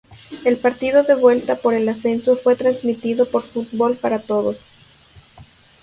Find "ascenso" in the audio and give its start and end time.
1.87-2.35